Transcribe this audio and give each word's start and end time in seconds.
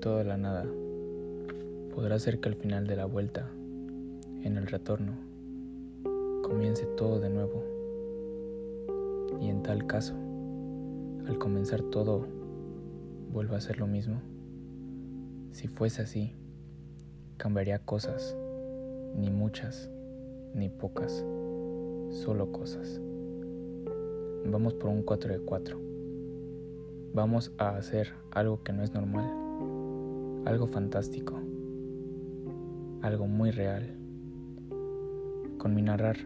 toda 0.00 0.24
la 0.24 0.36
nada, 0.36 0.64
podrá 1.94 2.18
ser 2.18 2.40
que 2.40 2.48
al 2.48 2.54
final 2.54 2.86
de 2.86 2.96
la 2.96 3.04
vuelta, 3.04 3.50
en 4.42 4.56
el 4.56 4.66
retorno, 4.66 5.12
comience 6.42 6.86
todo 6.96 7.18
de 7.20 7.30
nuevo. 7.30 7.64
Y 9.40 9.48
en 9.48 9.62
tal 9.62 9.86
caso, 9.86 10.14
al 11.26 11.38
comenzar 11.38 11.82
todo, 11.82 12.26
vuelva 13.32 13.56
a 13.56 13.60
ser 13.60 13.78
lo 13.78 13.86
mismo. 13.86 14.20
Si 15.52 15.68
fuese 15.68 16.02
así, 16.02 16.32
cambiaría 17.36 17.80
cosas, 17.80 18.36
ni 19.16 19.30
muchas, 19.30 19.90
ni 20.54 20.68
pocas, 20.68 21.24
solo 22.10 22.52
cosas. 22.52 23.00
Vamos 24.46 24.74
por 24.74 24.90
un 24.90 25.02
4 25.02 25.32
de 25.34 25.40
4. 25.40 25.78
Vamos 27.14 27.52
a 27.58 27.76
hacer 27.76 28.12
algo 28.30 28.62
que 28.62 28.72
no 28.72 28.82
es 28.82 28.94
normal, 28.94 29.47
algo 30.48 30.66
fantástico, 30.66 31.34
algo 33.02 33.26
muy 33.26 33.50
real. 33.50 33.94
Con 35.58 35.74
mi 35.74 35.82
narrar, 35.82 36.16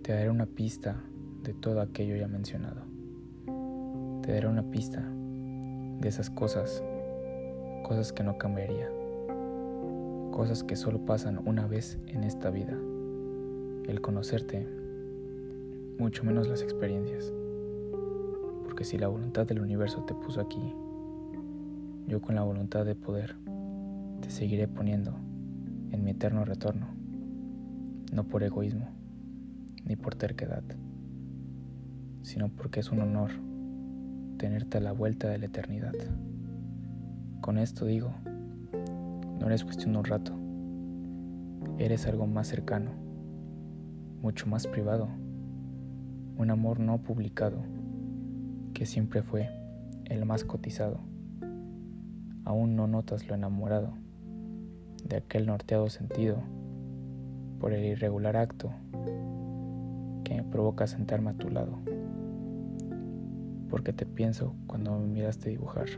te 0.00 0.14
daré 0.14 0.30
una 0.30 0.46
pista 0.46 1.04
de 1.42 1.52
todo 1.52 1.82
aquello 1.82 2.16
ya 2.16 2.28
mencionado. 2.28 2.80
Te 4.22 4.32
daré 4.32 4.48
una 4.48 4.62
pista 4.70 5.06
de 6.00 6.08
esas 6.08 6.30
cosas, 6.30 6.82
cosas 7.86 8.10
que 8.10 8.24
no 8.24 8.38
cambiaría, 8.38 8.90
cosas 10.32 10.64
que 10.64 10.74
solo 10.74 11.04
pasan 11.04 11.46
una 11.46 11.66
vez 11.66 11.98
en 12.06 12.24
esta 12.24 12.48
vida. 12.48 12.78
El 13.86 14.00
conocerte, 14.00 14.66
mucho 15.98 16.24
menos 16.24 16.48
las 16.48 16.62
experiencias. 16.62 17.34
Porque 18.64 18.84
si 18.84 18.96
la 18.96 19.08
voluntad 19.08 19.46
del 19.46 19.60
universo 19.60 20.04
te 20.06 20.14
puso 20.14 20.40
aquí, 20.40 20.74
yo 22.06 22.20
con 22.20 22.36
la 22.36 22.42
voluntad 22.42 22.84
de 22.84 22.94
poder 22.94 23.36
te 24.20 24.30
seguiré 24.30 24.68
poniendo 24.68 25.12
en 25.90 26.04
mi 26.04 26.12
eterno 26.12 26.44
retorno, 26.44 26.86
no 28.12 28.24
por 28.24 28.42
egoísmo 28.42 28.88
ni 29.84 29.96
por 29.96 30.14
terquedad, 30.14 30.62
sino 32.22 32.48
porque 32.48 32.80
es 32.80 32.90
un 32.90 33.00
honor 33.00 33.30
tenerte 34.36 34.78
a 34.78 34.80
la 34.80 34.92
vuelta 34.92 35.28
de 35.28 35.38
la 35.38 35.46
eternidad. 35.46 35.94
Con 37.40 37.58
esto 37.58 37.84
digo, 37.86 38.12
no 39.38 39.46
eres 39.46 39.64
cuestión 39.64 39.92
de 39.92 39.98
un 39.98 40.04
rato, 40.04 40.32
eres 41.78 42.06
algo 42.06 42.26
más 42.26 42.48
cercano, 42.48 42.90
mucho 44.22 44.46
más 44.46 44.66
privado, 44.66 45.08
un 46.36 46.50
amor 46.50 46.80
no 46.80 46.98
publicado, 46.98 47.58
que 48.74 48.86
siempre 48.86 49.22
fue 49.22 49.48
el 50.04 50.24
más 50.24 50.44
cotizado. 50.44 51.15
Aún 52.46 52.76
no 52.76 52.86
notas 52.86 53.26
lo 53.26 53.34
enamorado 53.34 53.92
de 55.04 55.16
aquel 55.16 55.46
norteado 55.46 55.90
sentido 55.90 56.36
por 57.58 57.72
el 57.72 57.84
irregular 57.84 58.36
acto 58.36 58.70
que 60.22 60.36
me 60.36 60.44
provoca 60.44 60.86
sentarme 60.86 61.30
a 61.30 61.34
tu 61.34 61.50
lado. 61.50 61.76
Porque 63.68 63.92
te 63.92 64.06
pienso 64.06 64.54
cuando 64.68 64.96
me 64.96 65.08
miraste 65.08 65.50
dibujar, 65.50 65.88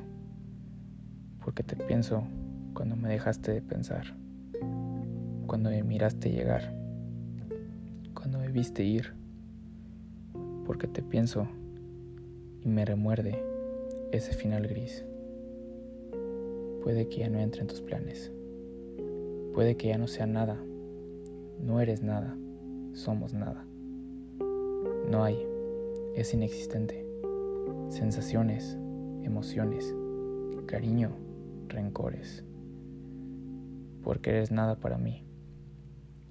porque 1.44 1.62
te 1.62 1.76
pienso 1.76 2.22
cuando 2.72 2.96
me 2.96 3.10
dejaste 3.10 3.52
de 3.52 3.60
pensar, 3.60 4.16
cuando 5.46 5.68
me 5.68 5.82
miraste 5.82 6.30
llegar, 6.30 6.74
cuando 8.14 8.38
me 8.38 8.48
viste 8.48 8.84
ir, 8.84 9.12
porque 10.64 10.86
te 10.86 11.02
pienso 11.02 11.46
y 12.64 12.68
me 12.70 12.86
remuerde 12.86 13.38
ese 14.12 14.32
final 14.32 14.66
gris. 14.66 15.04
Puede 16.88 17.06
que 17.06 17.18
ya 17.18 17.28
no 17.28 17.38
entre 17.38 17.60
en 17.60 17.66
tus 17.66 17.82
planes, 17.82 18.32
puede 19.52 19.76
que 19.76 19.88
ya 19.88 19.98
no 19.98 20.06
sea 20.06 20.24
nada, 20.24 20.58
no 21.60 21.82
eres 21.82 22.02
nada, 22.02 22.34
somos 22.94 23.34
nada. 23.34 23.66
No 25.10 25.22
hay, 25.22 25.36
es 26.14 26.32
inexistente 26.32 27.06
sensaciones, 27.90 28.78
emociones, 29.22 29.94
cariño, 30.64 31.10
rencores. 31.68 32.42
Porque 34.02 34.30
eres 34.30 34.50
nada 34.50 34.76
para 34.76 34.96
mí, 34.96 35.26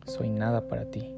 soy 0.08 0.32
nada 0.32 0.68
para 0.68 0.90
ti. 0.90 1.14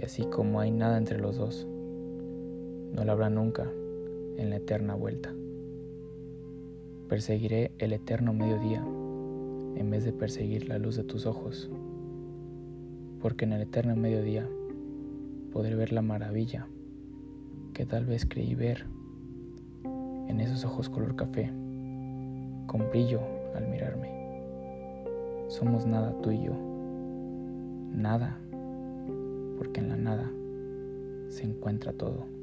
Y 0.00 0.04
así 0.04 0.24
como 0.24 0.58
hay 0.58 0.72
nada 0.72 0.98
entre 0.98 1.20
los 1.20 1.36
dos, 1.36 1.64
no 1.64 3.04
lo 3.04 3.12
habrá 3.12 3.30
nunca 3.30 3.70
en 4.36 4.50
la 4.50 4.56
eterna 4.56 4.96
vuelta. 4.96 5.32
Perseguiré 7.08 7.72
el 7.78 7.94
eterno 7.94 8.34
mediodía 8.34 8.84
en 9.76 9.88
vez 9.90 10.04
de 10.04 10.12
perseguir 10.12 10.68
la 10.68 10.78
luz 10.78 10.94
de 10.94 11.04
tus 11.04 11.24
ojos, 11.24 11.70
porque 13.22 13.46
en 13.46 13.54
el 13.54 13.62
eterno 13.62 13.96
mediodía 13.96 14.46
podré 15.50 15.74
ver 15.74 15.90
la 15.90 16.02
maravilla 16.02 16.66
que 17.72 17.86
tal 17.86 18.04
vez 18.04 18.26
creí 18.28 18.54
ver 18.54 18.84
en 20.28 20.38
esos 20.40 20.66
ojos 20.66 20.90
color 20.90 21.16
café, 21.16 21.50
con 22.66 22.90
brillo 22.90 23.20
al 23.54 23.66
mirarme. 23.68 24.10
Somos 25.48 25.86
nada 25.86 26.14
tú 26.20 26.30
y 26.30 26.42
yo, 26.42 26.52
nada, 27.90 28.38
porque 29.56 29.80
en 29.80 29.88
la 29.88 29.96
nada 29.96 30.30
se 31.28 31.44
encuentra 31.44 31.94
todo. 31.94 32.37